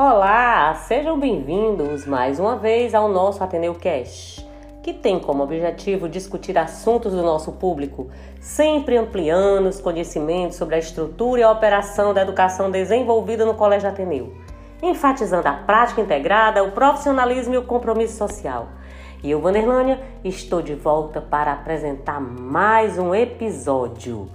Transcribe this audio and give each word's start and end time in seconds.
Olá, 0.00 0.76
sejam 0.86 1.18
bem-vindos 1.18 2.06
mais 2.06 2.38
uma 2.38 2.54
vez 2.54 2.94
ao 2.94 3.08
nosso 3.08 3.42
Ateneu 3.42 3.74
Cash, 3.74 4.46
que 4.80 4.92
tem 4.92 5.18
como 5.18 5.42
objetivo 5.42 6.08
discutir 6.08 6.56
assuntos 6.56 7.12
do 7.12 7.20
nosso 7.20 7.50
público, 7.50 8.08
sempre 8.40 8.96
ampliando 8.96 9.66
os 9.66 9.80
conhecimentos 9.80 10.56
sobre 10.56 10.76
a 10.76 10.78
estrutura 10.78 11.40
e 11.40 11.42
a 11.42 11.50
operação 11.50 12.14
da 12.14 12.22
educação 12.22 12.70
desenvolvida 12.70 13.44
no 13.44 13.54
Colégio 13.54 13.88
Ateneu, 13.88 14.32
enfatizando 14.80 15.48
a 15.48 15.54
prática 15.54 16.00
integrada, 16.00 16.62
o 16.62 16.70
profissionalismo 16.70 17.54
e 17.54 17.58
o 17.58 17.64
compromisso 17.64 18.16
social. 18.16 18.68
E 19.20 19.32
eu, 19.32 19.40
Vanderlânia, 19.40 20.00
estou 20.22 20.62
de 20.62 20.76
volta 20.76 21.20
para 21.20 21.52
apresentar 21.52 22.20
mais 22.20 23.00
um 23.00 23.12
episódio. 23.12 24.28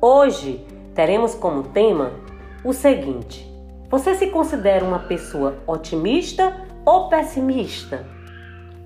Hoje 0.00 0.66
teremos 0.92 1.36
como 1.36 1.62
tema 1.62 2.10
o 2.64 2.72
seguinte 2.72 3.53
você 3.94 4.16
se 4.16 4.26
considera 4.26 4.84
uma 4.84 4.98
pessoa 4.98 5.62
otimista 5.68 6.66
ou 6.84 7.08
pessimista? 7.08 8.04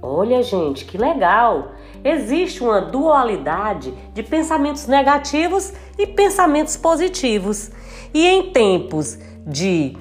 Olha, 0.02 0.42
gente, 0.42 0.84
que 0.84 0.98
legal! 0.98 1.72
Existe 2.04 2.62
uma 2.62 2.82
dualidade 2.82 3.90
de 4.12 4.22
pensamentos 4.22 4.86
negativos 4.86 5.72
e 5.96 6.06
pensamentos 6.06 6.76
positivos. 6.76 7.70
E 8.12 8.26
em 8.26 8.52
tempos 8.52 9.18
de 9.46 9.96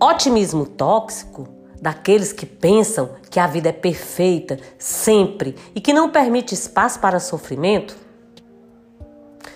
otimismo 0.00 0.64
tóxico, 0.64 1.46
daqueles 1.82 2.32
que 2.32 2.46
pensam 2.46 3.10
que 3.30 3.38
a 3.38 3.46
vida 3.46 3.68
é 3.68 3.72
perfeita 3.72 4.58
sempre 4.78 5.54
e 5.74 5.80
que 5.82 5.92
não 5.92 6.08
permite 6.08 6.54
espaço 6.54 6.98
para 7.00 7.20
sofrimento? 7.20 7.94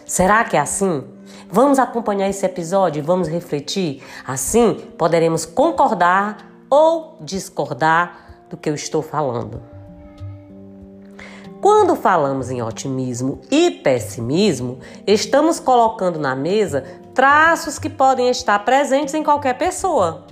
Será 0.05 0.44
que 0.44 0.55
é 0.55 0.60
assim? 0.60 1.02
Vamos 1.55 1.79
acompanhar 1.79 2.30
esse 2.30 2.47
episódio 2.47 3.00
e 3.00 3.03
vamos 3.03 3.28
refletir? 3.28 4.03
Assim 4.27 4.72
poderemos 4.97 5.45
concordar 5.45 6.50
ou 6.70 7.19
discordar 7.20 8.47
do 8.48 8.56
que 8.56 8.70
eu 8.70 8.75
estou 8.75 9.03
falando. 9.03 9.61
Quando 11.61 11.94
falamos 11.94 12.50
em 12.50 12.62
otimismo 12.62 13.39
e 13.50 13.70
pessimismo, 13.70 14.78
estamos 15.06 15.61
colocando 15.61 16.19
na 16.19 16.34
mesa 16.34 16.84
traços 17.12 17.78
que 17.78 17.91
podem 17.91 18.31
estar 18.31 18.59
presentes 18.61 19.12
em 19.12 19.22
qualquer 19.22 19.59
pessoa. 19.59 20.25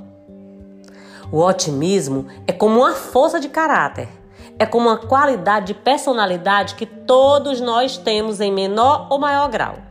O 1.31 1.43
otimismo 1.43 2.29
é 2.47 2.53
como 2.53 2.81
uma 2.81 2.95
força 2.95 3.39
de 3.39 3.51
caráter, 3.51 4.09
é 4.59 4.65
como 4.65 4.89
uma 4.89 4.97
qualidade 4.97 5.67
de 5.67 5.75
personalidade 5.75 6.77
que 6.77 6.87
todos 6.87 7.61
nós 7.61 7.99
temos 7.99 8.41
em 8.41 8.51
menor 8.51 9.07
ou 9.11 9.19
maior 9.19 9.51
grau 9.51 9.90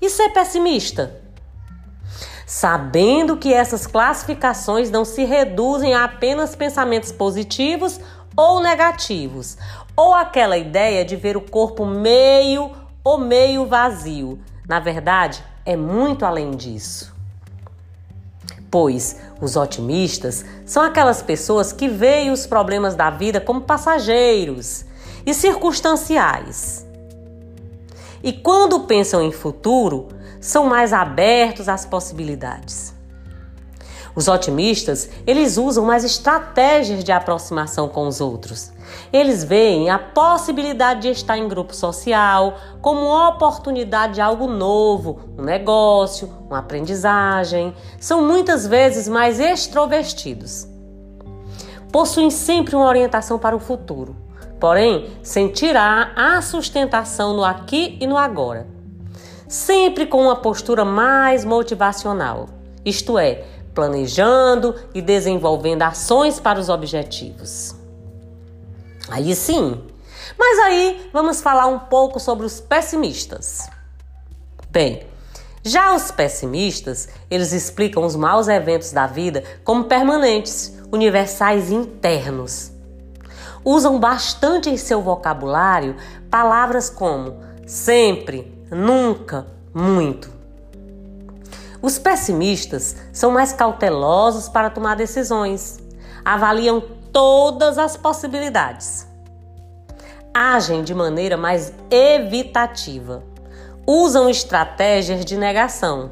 e 0.00 0.08
ser 0.08 0.30
pessimista? 0.30 1.20
Sabendo 2.46 3.36
que 3.36 3.52
essas 3.52 3.86
classificações 3.86 4.90
não 4.90 5.04
se 5.04 5.24
reduzem 5.24 5.94
a 5.94 6.04
apenas 6.04 6.56
pensamentos 6.56 7.12
positivos 7.12 8.00
ou 8.36 8.60
negativos, 8.60 9.56
ou 9.96 10.14
aquela 10.14 10.56
ideia 10.56 11.04
de 11.04 11.14
ver 11.14 11.36
o 11.36 11.40
corpo 11.40 11.84
meio 11.84 12.72
ou 13.04 13.18
meio 13.18 13.66
vazio. 13.66 14.38
Na 14.68 14.80
verdade, 14.80 15.44
é 15.64 15.76
muito 15.76 16.24
além 16.24 16.52
disso. 16.52 17.14
Pois 18.70 19.20
os 19.40 19.56
otimistas 19.56 20.44
são 20.64 20.82
aquelas 20.82 21.22
pessoas 21.22 21.72
que 21.72 21.88
veem 21.88 22.30
os 22.30 22.46
problemas 22.46 22.94
da 22.94 23.10
vida 23.10 23.40
como 23.40 23.60
passageiros 23.60 24.84
e 25.26 25.34
circunstanciais 25.34 26.89
e 28.22 28.32
quando 28.32 28.80
pensam 28.80 29.22
em 29.22 29.32
futuro, 29.32 30.08
são 30.40 30.66
mais 30.66 30.92
abertos 30.92 31.68
às 31.68 31.86
possibilidades. 31.86 32.94
Os 34.14 34.26
otimistas, 34.26 35.08
eles 35.26 35.56
usam 35.56 35.84
mais 35.84 36.04
estratégias 36.04 37.04
de 37.04 37.12
aproximação 37.12 37.88
com 37.88 38.08
os 38.08 38.20
outros. 38.20 38.72
Eles 39.12 39.44
veem 39.44 39.88
a 39.88 39.98
possibilidade 39.98 41.02
de 41.02 41.08
estar 41.10 41.38
em 41.38 41.48
grupo 41.48 41.74
social 41.74 42.56
como 42.82 43.06
oportunidade 43.28 44.14
de 44.14 44.20
algo 44.20 44.48
novo, 44.48 45.20
um 45.38 45.42
negócio, 45.42 46.28
uma 46.48 46.58
aprendizagem. 46.58 47.72
São 48.00 48.26
muitas 48.26 48.66
vezes 48.66 49.06
mais 49.06 49.38
extrovertidos. 49.38 50.66
Possuem 51.92 52.30
sempre 52.30 52.74
uma 52.74 52.86
orientação 52.86 53.38
para 53.38 53.54
o 53.54 53.60
futuro 53.60 54.29
porém 54.60 55.08
sentirá 55.22 56.12
a 56.14 56.42
sustentação 56.42 57.34
no 57.34 57.42
aqui 57.42 57.96
e 57.98 58.06
no 58.06 58.16
agora. 58.16 58.68
Sempre 59.48 60.06
com 60.06 60.22
uma 60.22 60.36
postura 60.36 60.84
mais 60.84 61.44
motivacional, 61.44 62.48
isto 62.84 63.18
é, 63.18 63.42
planejando 63.74 64.76
e 64.94 65.00
desenvolvendo 65.00 65.82
ações 65.82 66.38
para 66.38 66.60
os 66.60 66.68
objetivos. 66.68 67.74
Aí 69.08 69.34
sim. 69.34 69.82
Mas 70.38 70.58
aí 70.60 71.10
vamos 71.12 71.40
falar 71.40 71.66
um 71.66 71.78
pouco 71.78 72.20
sobre 72.20 72.46
os 72.46 72.60
pessimistas. 72.60 73.68
Bem, 74.70 75.02
já 75.64 75.94
os 75.94 76.10
pessimistas, 76.10 77.08
eles 77.30 77.52
explicam 77.52 78.04
os 78.04 78.14
maus 78.14 78.46
eventos 78.46 78.92
da 78.92 79.06
vida 79.06 79.42
como 79.64 79.84
permanentes, 79.84 80.78
universais 80.92 81.70
e 81.70 81.74
internos 81.74 82.69
usam 83.64 83.98
bastante 83.98 84.70
em 84.70 84.76
seu 84.76 85.02
vocabulário 85.02 85.96
palavras 86.30 86.88
como 86.88 87.36
sempre, 87.66 88.52
nunca, 88.70 89.46
muito. 89.72 90.30
Os 91.80 91.98
pessimistas 91.98 92.96
são 93.12 93.30
mais 93.30 93.52
cautelosos 93.52 94.48
para 94.48 94.70
tomar 94.70 94.96
decisões, 94.96 95.78
avaliam 96.24 96.82
todas 97.12 97.78
as 97.78 97.96
possibilidades, 97.96 99.06
agem 100.34 100.82
de 100.82 100.94
maneira 100.94 101.36
mais 101.36 101.72
evitativa, 101.90 103.22
usam 103.86 104.28
estratégias 104.28 105.24
de 105.24 105.36
negação. 105.36 106.10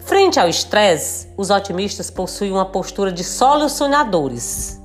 Frente 0.00 0.38
ao 0.38 0.48
estresse, 0.48 1.28
os 1.36 1.50
otimistas 1.50 2.10
possuem 2.10 2.52
uma 2.52 2.66
postura 2.66 3.10
de 3.10 3.24
solucionadores 3.24 4.80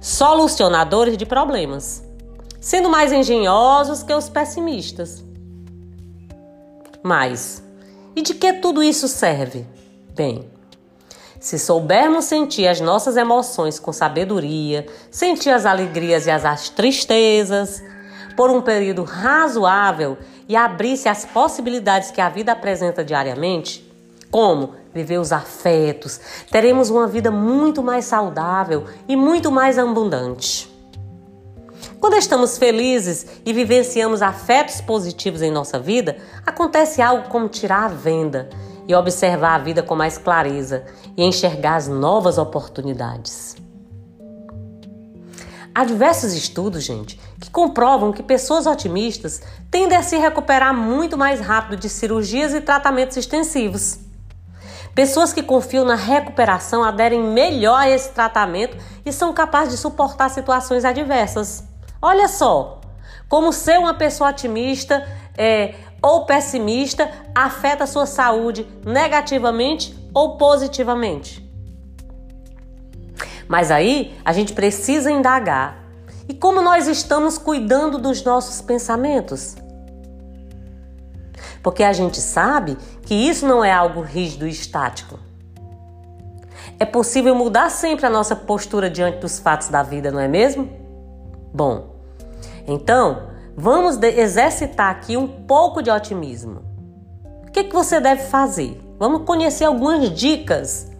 solucionadores 0.00 1.16
de 1.16 1.26
problemas, 1.26 2.02
sendo 2.60 2.88
mais 2.88 3.12
engenhosos 3.12 4.02
que 4.02 4.14
os 4.14 4.28
pessimistas. 4.28 5.22
Mas, 7.02 7.62
e 8.14 8.22
de 8.22 8.34
que 8.34 8.54
tudo 8.54 8.82
isso 8.82 9.08
serve? 9.08 9.66
Bem, 10.14 10.50
se 11.38 11.58
soubermos 11.58 12.26
sentir 12.26 12.66
as 12.66 12.80
nossas 12.80 13.16
emoções 13.16 13.78
com 13.78 13.92
sabedoria, 13.92 14.86
sentir 15.10 15.50
as 15.50 15.64
alegrias 15.64 16.26
e 16.26 16.30
as 16.30 16.68
tristezas, 16.68 17.82
por 18.36 18.50
um 18.50 18.60
período 18.60 19.04
razoável 19.04 20.16
e 20.48 20.56
abrir-se 20.56 21.08
às 21.08 21.24
possibilidades 21.24 22.10
que 22.10 22.20
a 22.20 22.28
vida 22.28 22.52
apresenta 22.52 23.04
diariamente, 23.04 23.89
como 24.30 24.74
viver 24.94 25.18
os 25.18 25.32
afetos, 25.32 26.20
teremos 26.50 26.90
uma 26.90 27.06
vida 27.06 27.30
muito 27.30 27.82
mais 27.82 28.04
saudável 28.04 28.84
e 29.08 29.16
muito 29.16 29.50
mais 29.50 29.78
abundante. 29.78 30.70
Quando 32.00 32.16
estamos 32.16 32.56
felizes 32.56 33.26
e 33.44 33.52
vivenciamos 33.52 34.22
afetos 34.22 34.80
positivos 34.80 35.42
em 35.42 35.50
nossa 35.50 35.78
vida, 35.78 36.16
acontece 36.46 37.02
algo 37.02 37.28
como 37.28 37.48
tirar 37.48 37.84
a 37.84 37.88
venda 37.88 38.48
e 38.88 38.94
observar 38.94 39.56
a 39.56 39.58
vida 39.58 39.82
com 39.82 39.94
mais 39.94 40.16
clareza 40.16 40.84
e 41.16 41.22
enxergar 41.22 41.76
as 41.76 41.88
novas 41.88 42.38
oportunidades. 42.38 43.56
Há 45.74 45.84
diversos 45.84 46.32
estudos, 46.32 46.82
gente, 46.82 47.20
que 47.38 47.50
comprovam 47.50 48.12
que 48.12 48.22
pessoas 48.22 48.66
otimistas 48.66 49.40
tendem 49.70 49.96
a 49.96 50.02
se 50.02 50.16
recuperar 50.16 50.74
muito 50.74 51.16
mais 51.16 51.40
rápido 51.40 51.78
de 51.78 51.88
cirurgias 51.88 52.52
e 52.52 52.60
tratamentos 52.60 53.16
extensivos. 53.16 54.09
Pessoas 54.94 55.32
que 55.32 55.42
confiam 55.42 55.84
na 55.84 55.94
recuperação 55.94 56.82
aderem 56.82 57.22
melhor 57.22 57.80
a 57.80 57.88
esse 57.88 58.10
tratamento 58.10 58.76
e 59.04 59.12
são 59.12 59.32
capazes 59.32 59.74
de 59.74 59.78
suportar 59.78 60.28
situações 60.30 60.84
adversas. 60.84 61.64
Olha 62.02 62.26
só, 62.28 62.80
como 63.28 63.52
ser 63.52 63.78
uma 63.78 63.94
pessoa 63.94 64.30
otimista 64.30 65.06
é, 65.38 65.74
ou 66.02 66.26
pessimista 66.26 67.10
afeta 67.34 67.84
a 67.84 67.86
sua 67.86 68.06
saúde 68.06 68.66
negativamente 68.84 69.96
ou 70.12 70.36
positivamente. 70.36 71.48
Mas 73.46 73.70
aí 73.70 74.16
a 74.24 74.32
gente 74.32 74.52
precisa 74.52 75.10
indagar. 75.10 75.78
E 76.28 76.34
como 76.34 76.62
nós 76.62 76.86
estamos 76.86 77.38
cuidando 77.38 77.98
dos 77.98 78.22
nossos 78.22 78.60
pensamentos? 78.60 79.56
Porque 81.62 81.82
a 81.82 81.92
gente 81.92 82.20
sabe 82.20 82.76
que 83.02 83.14
isso 83.14 83.46
não 83.46 83.64
é 83.64 83.72
algo 83.72 84.00
rígido 84.00 84.46
e 84.46 84.50
estático. 84.50 85.18
É 86.78 86.84
possível 86.84 87.34
mudar 87.34 87.70
sempre 87.70 88.06
a 88.06 88.10
nossa 88.10 88.34
postura 88.34 88.88
diante 88.88 89.18
dos 89.18 89.38
fatos 89.38 89.68
da 89.68 89.82
vida, 89.82 90.10
não 90.10 90.20
é 90.20 90.28
mesmo? 90.28 90.68
Bom, 91.52 91.96
então 92.66 93.30
vamos 93.56 94.00
exercitar 94.02 94.90
aqui 94.90 95.16
um 95.16 95.26
pouco 95.26 95.82
de 95.82 95.90
otimismo. 95.90 96.62
O 97.46 97.52
que, 97.52 97.64
que 97.64 97.74
você 97.74 98.00
deve 98.00 98.22
fazer? 98.22 98.80
Vamos 98.98 99.24
conhecer 99.26 99.64
algumas 99.64 100.08
dicas. 100.10 100.90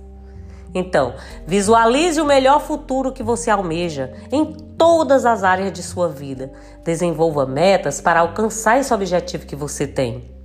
Então, 0.74 1.14
visualize 1.46 2.20
o 2.20 2.24
melhor 2.24 2.60
futuro 2.60 3.12
que 3.12 3.22
você 3.22 3.50
almeja 3.50 4.12
em 4.30 4.52
todas 4.76 5.24
as 5.24 5.42
áreas 5.42 5.72
de 5.72 5.82
sua 5.82 6.08
vida. 6.08 6.52
Desenvolva 6.84 7.46
metas 7.46 8.00
para 8.00 8.20
alcançar 8.20 8.78
esse 8.78 8.92
objetivo 8.92 9.46
que 9.46 9.56
você 9.56 9.86
tem. 9.86 10.39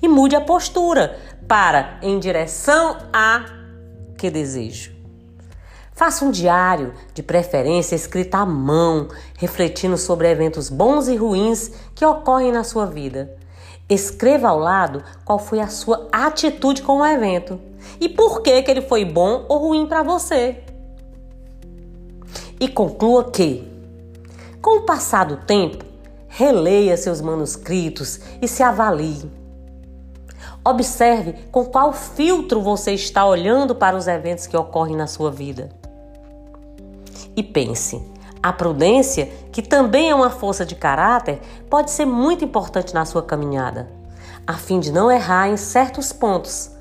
E 0.00 0.08
mude 0.08 0.36
a 0.36 0.40
postura 0.40 1.18
para 1.48 1.98
em 2.02 2.18
direção 2.18 2.98
a 3.12 3.44
que 4.16 4.30
desejo. 4.30 4.96
Faça 5.96 6.26
um 6.26 6.30
diário, 6.30 6.92
de 7.14 7.22
preferência 7.22 7.96
escrito 7.96 8.34
à 8.34 8.44
mão, 8.44 9.08
refletindo 9.38 9.96
sobre 9.96 10.30
eventos 10.30 10.68
bons 10.68 11.08
e 11.08 11.16
ruins 11.16 11.70
que 11.94 12.04
ocorrem 12.04 12.52
na 12.52 12.64
sua 12.64 12.84
vida. 12.84 13.34
Escreva 13.88 14.48
ao 14.48 14.58
lado 14.58 15.02
qual 15.24 15.38
foi 15.38 15.58
a 15.58 15.68
sua 15.68 16.06
atitude 16.12 16.82
com 16.82 16.98
o 16.98 17.06
evento 17.06 17.58
e 17.98 18.10
por 18.10 18.42
que, 18.42 18.62
que 18.62 18.70
ele 18.70 18.82
foi 18.82 19.06
bom 19.06 19.46
ou 19.48 19.68
ruim 19.68 19.86
para 19.86 20.02
você. 20.02 20.62
E 22.60 22.68
conclua 22.68 23.30
que, 23.30 23.66
com 24.60 24.80
o 24.80 24.82
passar 24.82 25.24
do 25.24 25.38
tempo, 25.38 25.82
releia 26.28 26.96
seus 26.98 27.22
manuscritos 27.22 28.20
e 28.42 28.46
se 28.46 28.62
avalie. 28.62 29.30
Observe 30.66 31.34
com 31.52 31.64
qual 31.64 31.92
filtro 31.92 32.60
você 32.60 32.90
está 32.90 33.24
olhando 33.24 33.72
para 33.72 33.96
os 33.96 34.08
eventos 34.08 34.48
que 34.48 34.56
ocorrem 34.56 34.96
na 34.96 35.06
sua 35.06 35.30
vida. 35.30 35.70
E 37.36 37.42
pense: 37.42 38.04
a 38.42 38.52
prudência, 38.52 39.26
que 39.52 39.62
também 39.62 40.10
é 40.10 40.14
uma 40.14 40.28
força 40.28 40.66
de 40.66 40.74
caráter, 40.74 41.40
pode 41.70 41.92
ser 41.92 42.04
muito 42.04 42.44
importante 42.44 42.92
na 42.92 43.04
sua 43.04 43.22
caminhada, 43.22 43.88
a 44.44 44.54
fim 44.54 44.80
de 44.80 44.90
não 44.90 45.08
errar 45.08 45.48
em 45.48 45.56
certos 45.56 46.12
pontos. 46.12 46.72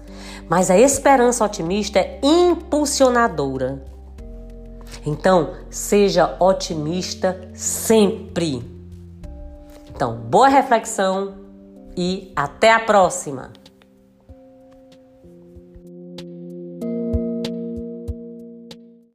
Mas 0.49 0.71
a 0.71 0.77
esperança 0.77 1.45
otimista 1.45 1.99
é 1.99 2.19
impulsionadora. 2.23 3.85
Então, 5.05 5.51
seja 5.69 6.35
otimista 6.39 7.49
sempre. 7.53 8.63
Então, 9.87 10.15
boa 10.15 10.47
reflexão 10.47 11.35
e 11.95 12.31
até 12.35 12.71
a 12.71 12.79
próxima! 12.79 13.51